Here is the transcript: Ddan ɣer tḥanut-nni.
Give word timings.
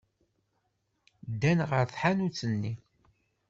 Ddan 1.31 1.59
ɣer 1.69 1.85
tḥanut-nni. 1.93 2.73